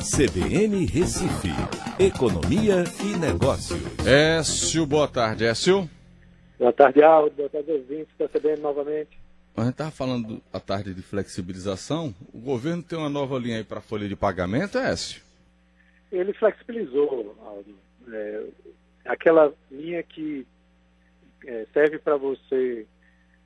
CBN 0.00 0.86
Recife, 0.86 1.50
Economia 1.98 2.84
e 3.04 3.18
Negócios. 3.18 3.78
Écio, 4.06 4.86
boa 4.86 5.06
tarde, 5.06 5.44
Écio. 5.44 5.90
Boa 6.58 6.72
tarde, 6.72 7.02
Aldo. 7.02 7.36
Boa 7.36 7.50
tarde, 7.50 7.70
ouvintes 7.70 8.08
da 8.18 8.26
CBN 8.26 8.62
novamente. 8.62 9.20
A 9.54 9.60
gente 9.60 9.72
estava 9.72 9.90
falando 9.90 10.40
à 10.50 10.58
tarde 10.58 10.94
de 10.94 11.02
flexibilização. 11.02 12.14
O 12.32 12.38
governo 12.38 12.82
tem 12.82 12.98
uma 12.98 13.10
nova 13.10 13.38
linha 13.38 13.58
aí 13.58 13.64
para 13.64 13.80
a 13.80 13.82
folha 13.82 14.08
de 14.08 14.16
pagamento, 14.16 14.78
Écio? 14.78 15.20
Ele 16.10 16.32
flexibilizou, 16.32 17.36
Aldo. 17.44 17.74
É, 18.10 18.44
aquela 19.04 19.52
linha 19.70 20.02
que 20.02 20.46
é, 21.46 21.66
serve 21.74 21.98
para 21.98 22.16
você 22.16 22.86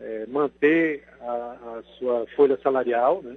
é, 0.00 0.26
manter 0.26 1.06
a, 1.20 1.24
a, 1.78 1.82
sua 1.96 2.26
folha 2.34 2.58
salarial, 2.60 3.22
né? 3.22 3.36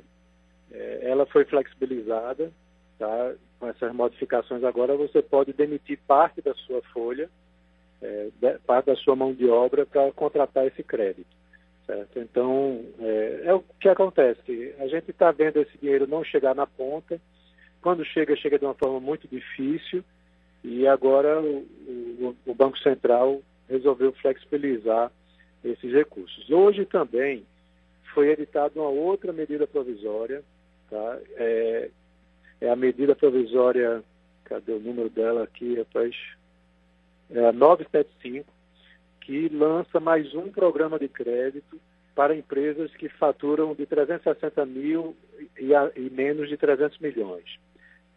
É, 0.71 1.11
ela 1.11 1.27
foi 1.27 1.45
flexibilizada, 1.45 2.52
tá? 2.98 3.34
Com 3.60 3.68
essas 3.68 3.94
modificações 3.94 4.63
agora 4.63 4.95
você 4.95 5.22
pode 5.22 5.54
demitir 5.54 5.99
parte 6.08 6.41
da 6.41 6.54
sua 6.54 6.81
folha, 6.94 7.30
é, 8.02 8.30
parte 8.66 8.88
da 8.88 8.95
sua 8.95 9.16
mão 9.16 9.34
de 9.34 9.48
obra 9.48 9.85
para 9.85 10.12
contratar 10.12 10.68
esse 10.68 10.84
crédito. 10.84 11.34
Certo? 11.85 12.20
Então, 12.20 12.82
é, 12.99 13.41
é, 13.45 13.54
o 13.54 13.63
que 13.80 13.90
acontece. 13.90 14.73
A 14.80 14.88
gente 14.88 15.12
está 15.12 15.32
vendo 15.32 15.59
esse 15.59 15.77
dinheiro 15.77 16.08
não 16.08 16.23
chegar 16.23 16.55
na 16.55 16.66
ponta. 16.66 17.20
Quando 17.82 18.05
chega, 18.05 18.35
chega 18.38 18.58
de 18.58 18.66
uma 18.66 18.73
forma 18.73 18.99
muito 18.99 19.27
difícil. 19.27 20.04
E 20.63 20.88
agora 20.88 21.41
o, 21.41 21.57
o, 21.57 22.35
o 22.46 22.54
Banco 22.54 22.77
Central 22.80 23.41
resolveu 23.70 24.13
flexibilizar 24.13 25.12
esses 25.63 25.91
recursos. 25.91 26.49
Hoje 26.49 26.85
também 26.85 27.46
foi 28.13 28.30
editada 28.30 28.80
uma 28.80 28.90
outra 28.90 29.34
medida 29.34 29.68
provisória, 29.68 30.44
tá? 30.90 31.20
É, 31.35 31.90
é 32.63 32.70
a 32.70 32.76
medida 32.77 33.13
provisória, 33.13 34.02
cadê 34.45 34.71
o 34.71 34.80
número 34.80 35.09
dela 35.09 35.44
aqui, 35.44 35.76
rapaz? 35.76 36.15
É 37.29 37.46
a 37.46 37.51
975, 37.51 38.49
que 39.20 39.49
lança 39.49 39.99
mais 39.99 40.34
um 40.34 40.49
programa 40.49 40.98
de 40.98 41.10
crédito 41.10 41.77
para 42.15 42.35
empresas 42.35 42.90
que 42.96 43.10
faturam 43.10 43.76
de 43.76 43.85
360 43.85 44.65
mil 44.65 45.13
e, 45.60 45.76
a, 45.76 45.91
e 45.96 46.10
menos 46.10 46.48
de 46.48 46.55
300 46.55 46.99
milhões. 46.99 47.60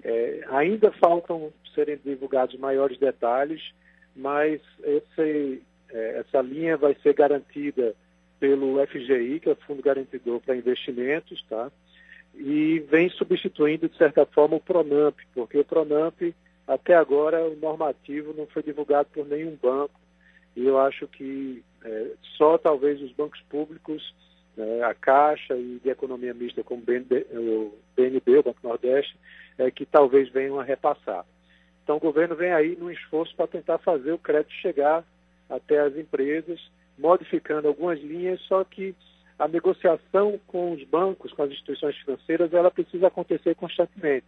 É, 0.04 0.44
ainda 0.50 0.92
faltam 0.92 1.52
serem 1.74 1.98
divulgados 2.04 2.56
maiores 2.56 2.98
detalhes, 2.98 3.72
mas 4.14 4.60
esse, 4.84 5.60
é, 5.90 6.18
essa 6.20 6.40
linha 6.40 6.76
vai 6.76 6.94
ser 7.02 7.14
garantida 7.14 7.96
pelo 8.38 8.86
FGI, 8.86 9.40
que 9.40 9.48
é 9.48 9.52
o 9.52 9.56
Fundo 9.56 9.82
Garantidor 9.82 10.40
para 10.40 10.56
Investimentos, 10.56 11.44
tá? 11.48 11.72
E 12.36 12.80
vem 12.90 13.08
substituindo, 13.10 13.88
de 13.88 13.96
certa 13.96 14.26
forma, 14.26 14.56
o 14.56 14.60
PRONAMP, 14.60 15.16
porque 15.34 15.58
o 15.58 15.64
PRONAMP, 15.64 16.34
até 16.66 16.94
agora, 16.94 17.44
o 17.46 17.56
normativo 17.56 18.34
não 18.36 18.46
foi 18.46 18.62
divulgado 18.62 19.08
por 19.12 19.26
nenhum 19.26 19.56
banco, 19.60 19.98
e 20.54 20.66
eu 20.66 20.78
acho 20.78 21.06
que 21.08 21.62
é, 21.84 22.10
só 22.36 22.58
talvez 22.58 23.00
os 23.00 23.12
bancos 23.12 23.40
públicos, 23.48 24.14
né, 24.56 24.82
a 24.82 24.94
Caixa 24.94 25.56
e 25.56 25.80
de 25.82 25.90
Economia 25.90 26.34
Mista, 26.34 26.62
como 26.62 26.82
o 26.82 26.84
BNB, 27.94 28.38
o 28.38 28.42
Banco 28.42 28.60
Nordeste, 28.62 29.16
é, 29.58 29.70
que 29.70 29.86
talvez 29.86 30.28
venham 30.30 30.58
a 30.58 30.64
repassar. 30.64 31.24
Então 31.84 31.96
o 31.96 32.00
governo 32.00 32.34
vem 32.34 32.52
aí 32.52 32.76
num 32.76 32.90
esforço 32.90 33.34
para 33.36 33.46
tentar 33.46 33.78
fazer 33.78 34.12
o 34.12 34.18
crédito 34.18 34.52
chegar 34.54 35.04
até 35.48 35.78
as 35.78 35.96
empresas, 35.96 36.60
modificando 36.98 37.68
algumas 37.68 38.00
linhas, 38.00 38.40
só 38.42 38.64
que 38.64 38.94
a 39.38 39.46
negociação 39.46 40.40
com 40.46 40.72
os 40.72 40.82
bancos, 40.84 41.32
com 41.32 41.42
as 41.42 41.50
instituições 41.50 41.96
financeiras, 41.98 42.52
ela 42.52 42.70
precisa 42.70 43.08
acontecer 43.08 43.54
constantemente, 43.54 44.26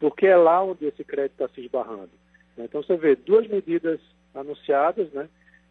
porque 0.00 0.26
é 0.26 0.36
lá 0.36 0.62
onde 0.62 0.86
esse 0.86 1.04
crédito 1.04 1.32
está 1.32 1.48
se 1.48 1.60
esbarrando. 1.60 2.10
Então 2.56 2.82
você 2.82 2.96
vê 2.96 3.14
duas 3.14 3.46
medidas 3.46 4.00
anunciadas, 4.34 5.10
né? 5.12 5.28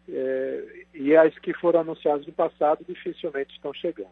É, 0.08 0.84
e 0.94 1.14
as 1.14 1.38
que 1.38 1.52
foram 1.52 1.80
anunciadas 1.80 2.26
no 2.26 2.32
passado 2.32 2.82
dificilmente 2.88 3.54
estão 3.54 3.74
chegando. 3.74 4.08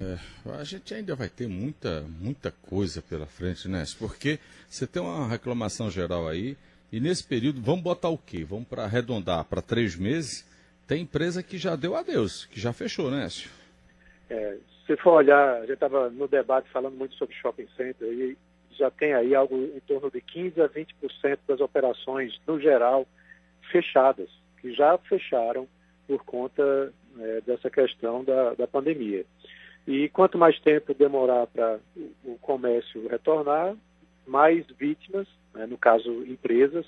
É, 0.00 0.16
a 0.58 0.64
gente 0.64 0.94
ainda 0.94 1.14
vai 1.16 1.28
ter 1.28 1.48
muita, 1.48 2.02
muita 2.02 2.50
coisa 2.50 3.02
pela 3.02 3.26
frente, 3.26 3.68
né? 3.68 3.82
Porque 3.98 4.38
você 4.68 4.86
tem 4.86 5.02
uma 5.02 5.28
reclamação 5.28 5.90
geral 5.90 6.28
aí, 6.28 6.56
e 6.92 6.98
nesse 7.00 7.24
período, 7.24 7.60
vamos 7.60 7.82
botar 7.82 8.08
o 8.08 8.16
quê? 8.16 8.44
Vamos 8.44 8.66
para 8.66 8.84
arredondar 8.84 9.44
para 9.44 9.60
três 9.60 9.96
meses? 9.96 10.48
Tem 10.90 11.02
empresa 11.02 11.40
que 11.40 11.56
já 11.56 11.76
deu 11.76 11.94
adeus, 11.94 12.46
que 12.46 12.58
já 12.58 12.72
fechou, 12.72 13.12
né, 13.12 13.24
Écio? 13.24 13.48
É, 14.28 14.56
se 14.84 14.96
for 14.96 15.12
olhar, 15.12 15.58
a 15.58 15.60
gente 15.60 15.74
estava 15.74 16.10
no 16.10 16.26
debate 16.26 16.68
falando 16.68 16.96
muito 16.96 17.14
sobre 17.14 17.32
shopping 17.36 17.68
center 17.76 18.08
e 18.08 18.36
já 18.72 18.90
tem 18.90 19.14
aí 19.14 19.32
algo 19.32 19.54
em 19.56 19.78
torno 19.86 20.10
de 20.10 20.20
15 20.20 20.60
a 20.60 20.68
20% 20.68 21.38
das 21.46 21.60
operações, 21.60 22.40
no 22.44 22.58
geral, 22.58 23.06
fechadas, 23.70 24.28
que 24.60 24.74
já 24.74 24.98
fecharam 24.98 25.68
por 26.08 26.24
conta 26.24 26.92
é, 27.20 27.40
dessa 27.42 27.70
questão 27.70 28.24
da, 28.24 28.54
da 28.54 28.66
pandemia. 28.66 29.24
E 29.86 30.08
quanto 30.08 30.36
mais 30.36 30.58
tempo 30.58 30.92
demorar 30.92 31.46
para 31.46 31.78
o 32.24 32.36
comércio 32.40 33.06
retornar, 33.06 33.76
mais 34.26 34.66
vítimas, 34.76 35.28
né, 35.54 35.66
no 35.66 35.78
caso 35.78 36.10
empresas, 36.26 36.84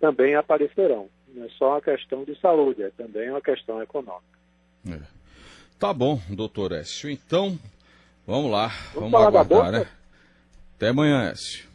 também 0.00 0.36
aparecerão 0.36 1.10
não 1.44 1.46
é 1.46 1.48
só 1.58 1.70
uma 1.72 1.80
questão 1.80 2.24
de 2.24 2.38
saúde, 2.40 2.82
é 2.82 2.90
também 2.90 3.30
uma 3.30 3.40
questão 3.40 3.82
econômica. 3.82 4.38
É. 4.88 4.98
Tá 5.78 5.92
bom, 5.92 6.20
doutor 6.30 6.72
Écio. 6.72 7.10
Então, 7.10 7.58
vamos 8.26 8.50
lá, 8.50 8.68
vamos, 8.94 9.10
vamos 9.10 9.26
aguardar, 9.26 9.72
né? 9.72 9.86
Até 10.76 10.88
amanhã, 10.88 11.30
Écio. 11.30 11.68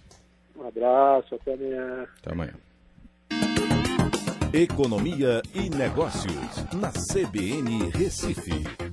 Um 0.56 0.68
abraço, 0.68 1.35
até 1.35 1.53
amanhã. 1.53 2.08
Até 2.22 2.31
amanhã. 2.31 2.53
Economia 4.52 5.41
e 5.53 5.69
Negócios, 5.69 6.34
na 6.74 6.91
CBN 6.91 7.90
Recife. 7.91 8.89